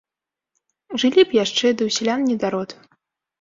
Жылі 1.03 1.25
б 1.33 1.37
яшчэ, 1.43 1.65
ды 1.77 1.81
ў 1.87 1.89
сялян 1.99 2.25
недарод. 2.31 2.69